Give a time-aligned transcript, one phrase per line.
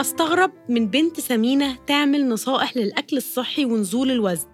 [0.00, 4.46] أستغرب من بنت سمينة تعمل نصائح للأكل الصحي ونزول الوزن.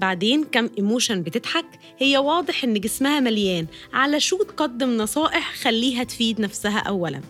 [0.00, 1.64] بعدين كم emotion بتضحك؟
[1.98, 3.66] هي واضح إن جسمها مليان.
[3.92, 7.20] على شو تقدم نصائح خليها تفيد نفسها اولا؟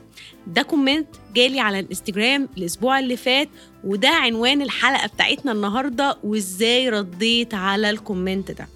[0.47, 3.49] ده comment جالي على الإنستجرام الأسبوع اللي فات
[3.85, 8.69] وده عنوان الحلقة بتاعتنا النهارده وإزاي رديت على ال comment ده.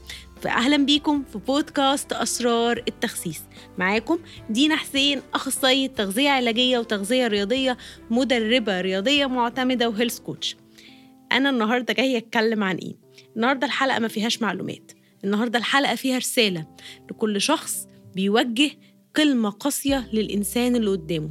[0.42, 3.42] فاهلا بيكم في بودكاست أسرار التخسيس.
[3.78, 4.18] معاكم
[4.50, 7.76] دينا حسين اخصائيه تغذية علاجية وتغذية رياضية
[8.10, 10.56] مدربة رياضية معتمدة وهيلث كوتش
[11.32, 12.94] أنا النهارده جاية أتكلم عن إيه؟
[13.36, 14.92] النهارده الحلقة ما فيهاش معلومات.
[15.24, 16.66] النهارده الحلقة فيها رسالة
[17.10, 18.70] لكل شخص بيوجه
[19.16, 21.30] كلمة قاسية للإنسان اللي قدامه.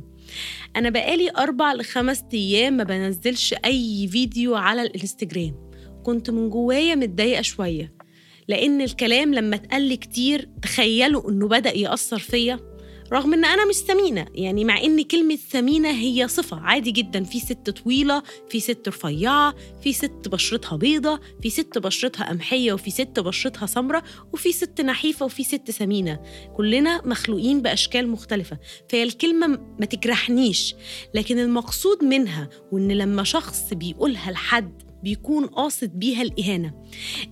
[0.76, 5.72] أنا بقالي أربع لخمس أيام ما بنزلش أي فيديو على الإنستجرام.
[6.04, 8.01] كنت من جوايا متضايقة شوية.
[8.48, 12.72] لأن الكلام لما اتقال كتير تخيلوا إنه بدأ يأثر فيا
[13.14, 17.40] رغم إن أنا مش سمينه يعني مع إن كلمة سمينه هي صفة عادي جدا في
[17.40, 23.20] ست طويلة في ست رفيعة في ست بشرتها بيضة في ست بشرتها قمحية وفي ست
[23.20, 26.20] بشرتها سمراء وفي ست نحيفة وفي ست سمينه
[26.58, 28.58] كلنا مخلوقين بأشكال مختلفة
[28.90, 29.48] فهي الكلمة
[29.80, 30.76] ما تجرحنيش.
[31.14, 36.74] لكن المقصود منها وإن لما شخص بيقولها لحد بيكون قاصد بيها الإهانة.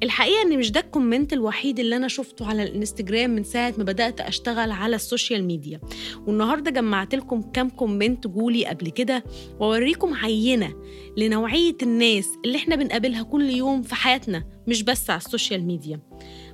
[0.03, 3.83] الحقيقة إن مش ده ال comment الوحيد اللي أنا شفته على الإنستجرام من ساعة ما
[3.83, 5.79] بدأت أشتغل على ال social media.
[6.27, 9.23] والنهاردة جمعت لكم كام comment جولي قبل كده
[9.59, 10.73] وأوريكم عينة
[11.17, 15.99] لنوعية الناس اللي إحنا بنقابلها كل يوم في حياتنا مش بس على ال social media.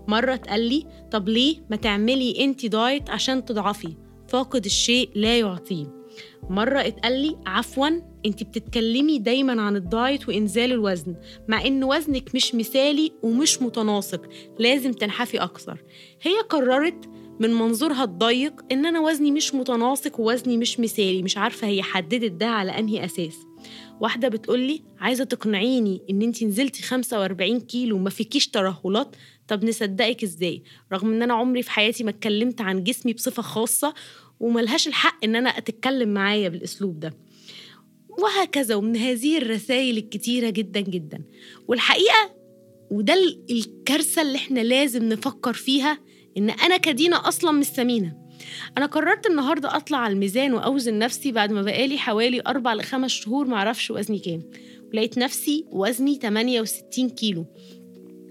[0.07, 3.93] مرة اتقال لي طب ليه ما تعملي انتي diet عشان تضعفي؟
[4.27, 5.85] فاقد الشيء لا يعطيه.
[6.49, 7.89] مرة اتقال لي عفوا
[8.25, 11.15] انت بتتكلمي دايما عن ال diet وإنزال الوزن
[11.47, 14.21] مع إن وزنك مش مثالي ومش متناسق
[14.59, 15.83] لازم تنحفي أكثر.
[16.21, 17.09] هي قررت
[17.39, 22.31] من منظورها الضيق إن أنا وزني مش متناسق ووزني مش مثالي مش عارفة هي حددت
[22.31, 23.35] ده على أنهي أساس.
[23.99, 29.15] واحدة بتقولي عايزة تقنعيني إن أنت نزلتي 45 كيلو وما فيكيش ترهلات؟
[29.47, 30.63] طب نصدقك إزاي؟
[30.93, 33.93] رغم إن أنا عمري في حياتي ما اتكلمت عن جسمي بصفة خاصة
[34.39, 37.13] وملهاش الحق إن أنا أتكلم معايا بالأسلوب ده.
[38.19, 41.23] وهكذا ومن هذه الرسائل الكتيرة جدا جدا.
[41.67, 42.35] والحقيقة
[42.91, 43.13] وده
[43.49, 45.99] الكارثة اللي إحنا لازم نفكر فيها
[46.37, 48.25] إن أنا كدينا أصلا مش سمينة.
[48.77, 53.47] أنا قررت النهارده أطلع على الميزان وأوزن نفسي بعد ما بقالي حوالي أربع لخمس شهور
[53.47, 54.41] معرفش وزني كام.
[54.93, 57.45] ولقيت نفسي وزني 68 كيلو.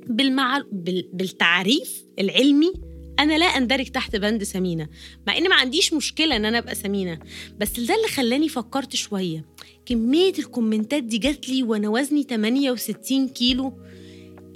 [0.06, 0.62] بالمع...
[0.72, 1.10] بال...
[1.12, 2.72] بالتعريف العلمي
[3.18, 4.88] أنا لا أندرج تحت بند سمينة.
[5.26, 7.18] مع ان ما عنديش مشكلة إن أنا أبقى سمينة.
[7.58, 9.53] بس ده اللي خلاني فكرت شوية.
[9.86, 13.72] كمية الكومنتات دي جات لي وأنا وزني 68 كيلو.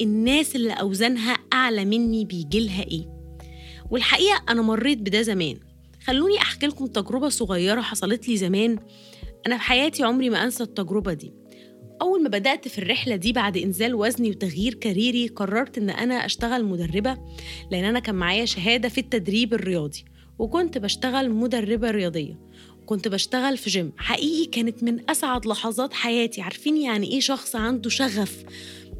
[0.00, 3.08] الناس اللي أوزانها أعلى مني بيجي لها إيه؟
[3.90, 5.58] والحقيقة أنا مريت بده زمان.
[6.04, 8.78] خلوني أحكي لكم تجربة صغيرة حصلت لي زمان.
[9.46, 11.32] أنا في حياتي عمري ما أنسى التجربة دي.
[12.02, 16.14] أول ما بدأت في الرحلة دي بعد إنزال وزني وتغيير career ي قررت إن أنا
[16.14, 17.18] أشتغل مدربة
[17.70, 20.04] لأن أنا كان معايا شهادة في التدريب الرياضي
[20.38, 22.38] وكنت بشتغل مدربة رياضية.
[22.88, 26.40] كنت بشتغل في جيم حقيقي كانت من أسعد لحظات حياتي.
[26.40, 28.44] عارفين يعني إيه شخص عنده شغف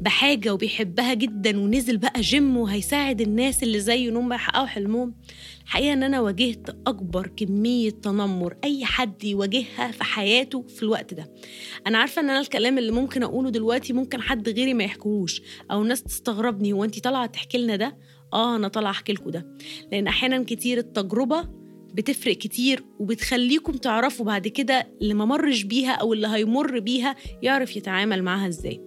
[0.01, 5.15] بحاجة وبيحبها جدا ونزل بقى جيم وهيساعد الناس اللي زيه إنهم يحققوا حلمهم؟
[5.63, 11.31] الحقيقة إن أنا واجهت أكبر كمية تنمر أي حد يواجهها في حياته في الوقت ده.
[11.87, 15.81] أنا عارفة إن أنا الكلام اللي ممكن أقوله دلوقتي ممكن حد غيري ما يحكوهوش أو
[15.81, 17.97] الناس تستغربني هو أنت طالعة تحكي لنا ده؟
[18.33, 19.57] آه أنا طالعة أحكي لكم ده.
[19.91, 21.58] لأن أحيانا كتير التجربة
[21.93, 27.75] بتفرق كتير وبتخليكم تعرفوا بعد كده اللي ما مرش بيها أو اللي هيمر بيها يعرف
[27.77, 28.81] يتعامل معاها إزاي.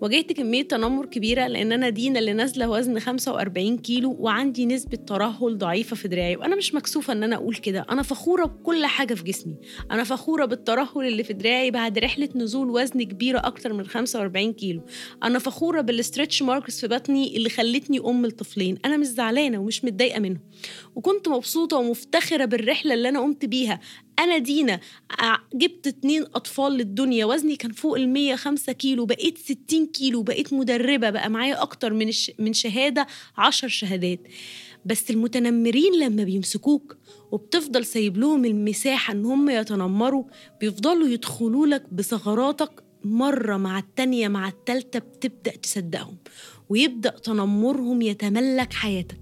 [0.00, 5.58] واجهت كمية تنمر كبيرة لأن أنا دينا اللي نازلة وزن 45 كيلو وعندي نسبة ترهل
[5.58, 7.86] ضعيفة في دراعي وأنا مش مكسوفة إن أنا أقول كده.
[7.90, 9.56] أنا فخورة بكل حاجة في جسمي.
[9.90, 14.80] أنا فخورة بالترهل اللي في دراعي بعد رحلة نزول وزن كبيرة أكتر من 45 كيلو.
[15.22, 19.84] أنا فخورة بال stretch marks في بطني اللي خلتني أم الطفلين أنا مش زعلانة ومش
[19.84, 20.40] متضايقة منهم.
[20.94, 23.80] وكنت مبسوطة ومفتخرة بالرحلة اللي أنا قمت بيها.
[24.18, 24.80] أنا دينا
[25.54, 31.10] جبت اتنين أطفال للدنيا وزني كان فوق ال 105 كيلو بقيت 60 كيلو بقيت مدربة
[31.10, 32.32] بقى معايا أكتر من الش...
[32.38, 33.06] من شهادة
[33.36, 34.20] عشر شهادات.
[34.86, 36.96] بس المتنمرين لما بيمسكوك
[37.32, 40.24] وبتفضل سايب لهم المساحة إن هم يتنمروا
[40.60, 46.16] بيفضلوا يدخلوا لك بثغراتك مرة مع التانية مع التالتة بتبدأ تصدقهم
[46.68, 49.18] ويبدأ تنمرهم يتملك حياتك.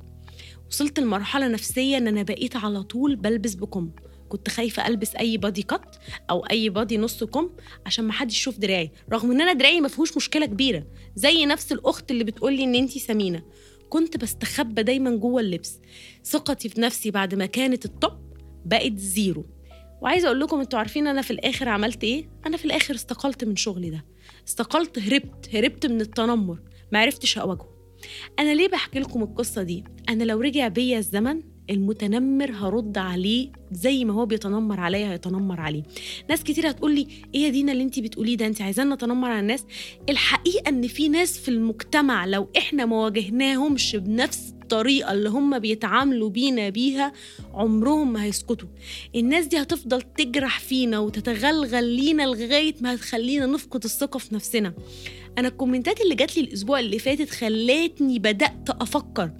[0.71, 3.91] وصلت لمرحلة نفسية إن أنا بقيت على طول بلبس بكم.
[4.33, 5.97] كنت خايفة ألبس أي بادي كات
[6.31, 7.51] أو أي بادي نص كم
[7.87, 8.91] عشان ما حدش يشوف دراعي.
[9.13, 10.87] رغم إن أنا دراعي ما فيهوش مشكلة كبيرة
[11.17, 13.43] زي نفس الأخت اللي بتقول لي إن أنتي سمينة.
[13.89, 15.81] كنت بستخبى دايما جوه اللبس.
[16.25, 18.33] ثقتي في نفسي بعد ما كانت الطب
[18.65, 19.45] بقت زيرو
[20.03, 23.57] وعايزة أقول لكم أنتوا عارفين أنا في الآخر عملت إيه؟ أنا في الآخر استقلت من
[23.57, 24.05] شغلي ده.
[24.49, 26.59] استقلت هربت هربت من التنمر.
[26.93, 27.69] ما عرفتش أواجهه.
[28.39, 34.05] أنا ليه بحكي لكم القصة دي؟ أنا لو رجع بيا الزمن المتنمر هرد عليه زي
[34.05, 35.83] ما هو بيتنمر عليا هيتنمر عليه.
[36.31, 39.41] ناس كتير هتقول لي إيه يا دينا اللي انت بتقوليه ده؟ انت عايزانا نتنمر على
[39.41, 39.65] الناس.
[40.09, 46.29] الحقيقة إن في ناس في المجتمع لو إحنا ما واجهناهمش بنفس الطريقة اللي هم بيتعاملوا
[46.31, 47.13] بينا بيها
[47.55, 48.69] عمرهم ما هيسكتوا.
[49.17, 54.75] الناس دي هتفضل تجرح فينا وتتغلغل لينا لغاية ما هتخلينا نفقد الثقة في نفسنا.
[55.39, 59.31] أنا الكومنتات اللي جات لي الأسبوع اللي فاتت خلتني بدأت أفكر.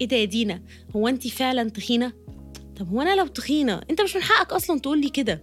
[0.00, 0.62] إيه ده يا دينا؟
[0.96, 2.12] هو أنت فعلا تخينة؟
[2.76, 5.42] طب هو أنا لو تخينة أنت مش من حقك أصلا تقول لي كده.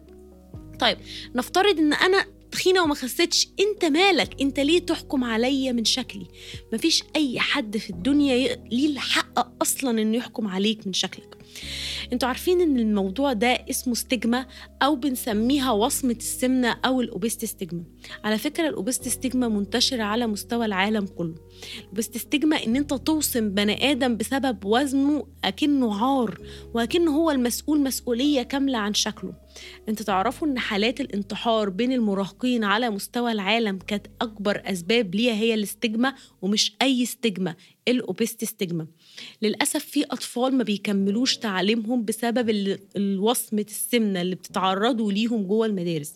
[0.79, 0.97] طيب
[1.35, 6.27] نفترض إن أنا تخينة وما خسيتش أنت مالك؟ أنت ليه تحكم عليا من شكلي؟
[6.73, 11.37] مفيش أي حد في الدنيا ليه الحق أصلا إنه يحكم عليك من شكلك.
[12.13, 14.45] أنتوا عارفين ان الموضوع ده اسمه stigma
[14.81, 17.83] أو بنسميها وصمة السمنة أو ال obesity stigma
[18.23, 21.35] على فكرة ال obesity stigma منتشرة على مستوى العالم كله.
[21.81, 26.37] ال obesity stigma إن انت توصم بني آدم بسبب وزنه أكنه عار
[26.73, 29.33] وأكنه هو المسؤول مسؤولية كاملة عن شكله.
[29.89, 35.53] انت تعرفوا إن حالات الانتحار بين المراهقين على مستوى العالم كانت أكبر أسباب ليها هي
[35.53, 37.55] ال stigma ومش أي stigma
[37.87, 38.87] ال obesity stigma
[39.41, 42.49] للأسف في أطفال ما بيكملوش تعليمهم بسبب
[42.95, 46.13] الوصمه السمنة اللي بتتعرضوا ليهم جوه المدارس.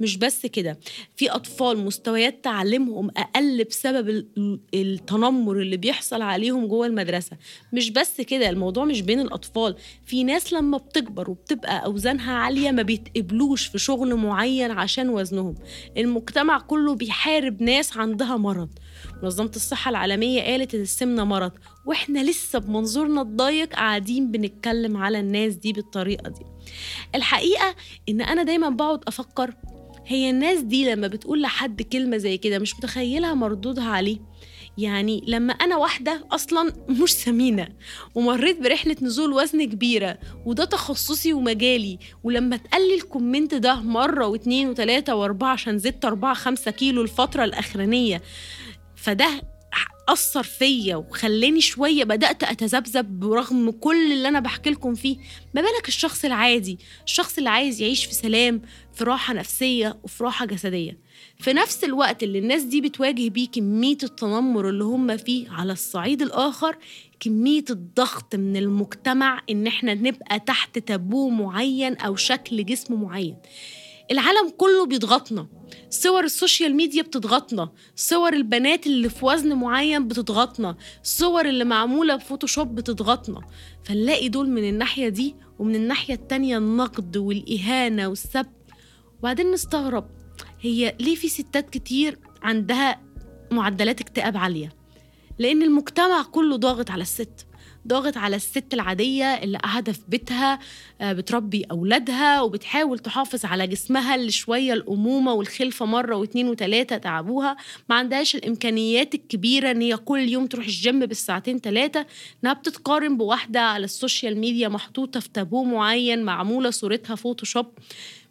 [0.00, 0.78] مش بس كده
[1.16, 4.26] في أطفال مستويات تعليمهم أقل بسبب
[4.74, 7.36] التنمر اللي بيحصل عليهم جوه المدرسة.
[7.72, 9.76] مش بس كده الموضوع مش بين الأطفال.
[10.06, 15.54] في ناس لما بتكبر وبتبقى أوزانها عالية ما بيتقبلوش في شغل معين عشان وزنهم.
[15.96, 18.68] المجتمع كله بيحارب ناس عندها مرض.
[19.22, 21.52] منظمة الصحة العالمية قالت إن السمنة مرض
[21.86, 26.44] وإحنا لسه بمنظورنا الضيق قاعدين بنتكلم على الناس دي بالطريقة دي.
[27.14, 27.74] الحقيقة
[28.08, 29.54] إن أنا دايما بقعد أفكر
[30.06, 34.18] هي الناس دي لما بتقول لحد كلمة زي كده مش متخيلها مردودها عليه؟
[34.78, 37.68] يعني لما أنا واحدة أصلا مش سمينة
[38.14, 45.14] ومريت برحلة نزول وزن كبيرة وده تخصصي ومجالي ولما تقلي الكومنت ده مرة واتنين وتلاتة
[45.14, 48.22] وأربعة عشان زدت أربعة خمسة كيلو الفترة الأخرانية
[49.08, 49.42] فده
[50.08, 55.16] أثر فيا وخلاني شوية بدأت أتذبذب برغم كل اللي أنا بحكي لكم فيه.
[55.54, 58.62] ما بالك الشخص العادي؟ الشخص اللي عايز يعيش في سلام
[58.94, 60.98] في راحة نفسية وفي راحة جسدية.
[61.38, 66.22] في نفس الوقت اللي الناس دي بتواجه بيه كمية التنمر اللي هم فيه على الصعيد
[66.22, 66.76] الآخر
[67.20, 73.36] كمية الضغط من المجتمع إن إحنا نبقى تحت تابو معين أو شكل جسم معين.
[74.10, 75.46] العالم كله بيضغطنا.
[75.90, 77.72] صور ال social media بتضغطنا.
[77.96, 80.76] صور البنات اللي في وزن معين بتضغطنا.
[81.02, 83.40] الصور اللي معمولة ب Photoshop بتضغطنا.
[83.84, 88.46] فنلاقي دول من الناحية دي ومن الناحية التانية النقد والإهانة والسب.
[89.18, 90.10] وبعدين نستغرب
[90.60, 93.00] هي ليه في ستات كتير عندها
[93.52, 94.72] معدلات اكتئاب عالية؟
[95.38, 97.46] لأن المجتمع كله ضاغط على الست.
[97.86, 100.58] ضاغط على الست العادية اللي قاعدة في بيتها
[101.00, 107.56] آه، بتربي أولادها وبتحاول تحافظ على جسمها اللي شوية الأمومة والخلفة مرة واتنين وتلاتة تعبوها.
[107.88, 112.06] ما عندهاش الإمكانيات الكبيرة إن هي كل يوم تروح الجيم بالساعتين تلاتة
[112.44, 117.66] إنها بتتقارن بواحدة على ال social media محطوطة في تابو معين معمولة صورتها Photoshop.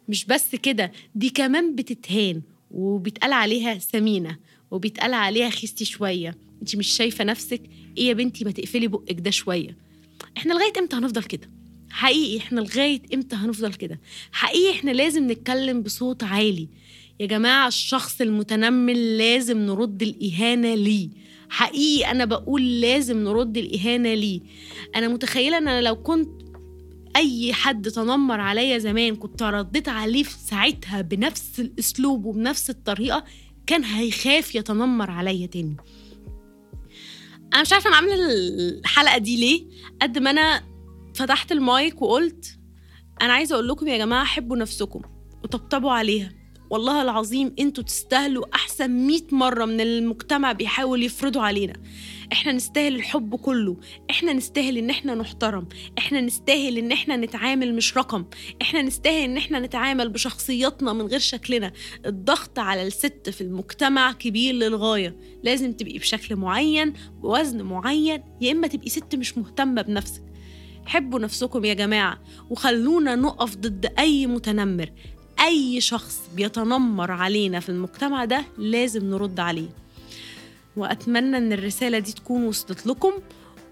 [0.08, 4.36] مش بس كده دي كمان بتتهان وبيتقال عليها سمينة
[4.70, 6.47] وبيتقال عليها خسي شوية.
[6.62, 7.62] انت مش شايفة نفسك
[7.98, 9.76] إيه يا بنتي ما تقفلي بقك ده شوية.
[10.36, 11.50] إحنا لغاية إمتى هنفضل كده؟
[11.90, 14.00] حقيقي إحنا لغاية إمتى هنفضل كده؟
[14.32, 16.68] حقيقي إحنا لازم نتكلم بصوت عالي.
[17.20, 21.08] يا جماعة الشخص المتنمل لازم نرد الإهانة ليه؟
[21.50, 24.40] حقيقي أنا بقول لازم نرد الإهانة ليه؟
[24.96, 26.28] أنا متخيلة إن أنا لو كنت
[27.16, 33.24] أي حد تنمر عليا زمان كنت رديت عليه في ساعتها بنفس الأسلوب وبنفس الطريقة
[33.66, 35.76] كان هيخاف يتنمر عليا تاني.
[37.54, 39.66] أنا مش عارفة أنا عاملة الحلقة دي ليه
[40.02, 40.62] قد ما أنا
[41.14, 42.58] فتحت المايك وقلت
[43.22, 45.02] أنا عايزة أقول لكم يا جماعة حبوا نفسكم
[45.44, 46.32] وطبطبوا عليها.
[46.70, 51.72] والله العظيم أنتوا تستاهلوا احسن 100 مرة من المجتمع بيحاول يفرضوا علينا.
[52.32, 53.76] إحنا نستاهل الحب كله.
[54.10, 55.68] إحنا نستاهل ان إحنا نحترم.
[55.98, 58.24] إحنا نستاهل ان إحنا نتعامل مش رقم.
[58.62, 61.72] إحنا نستاهل ان إحنا نتعامل بشخصياتنا من غير شكلنا.
[62.06, 65.16] الضغط على الست في المجتمع كبير للغاية.
[65.44, 70.22] لازم تبقي بشكل معين بوزن معين يا إما تبقي ست مش مهتمة بنفسك.
[70.86, 72.20] حبوا نفسكم يا جماعة
[72.50, 74.90] وخلونا نقف ضد أي متنمر.
[75.40, 79.68] أي شخص بيتنمر علينا في المجتمع ده لازم نرد عليه.
[80.76, 83.12] وأتمنى إن الرسالة دي تكون وصلت لكم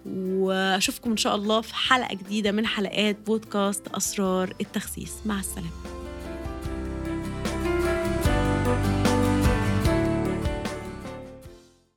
[0.06, 5.12] وأشوفكم إن شاء الله في حلقة جديدة من حلقات بودكاست أسرار التخسيس.
[5.26, 5.68] مع السلامة.
[5.68, 5.95] الصحة